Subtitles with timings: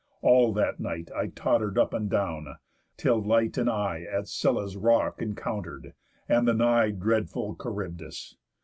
[0.23, 2.55] All that night I totter'd up and down,
[2.97, 5.93] till Light and I At Scylla's rock encounter'd,
[6.27, 8.35] and the nigh Dreadful Charybdis.